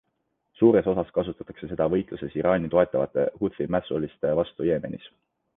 [0.59, 5.11] Suures osas kasutatakse seda võitluses Iraani toetatavate huthi mässuliste vastu Jeemenis.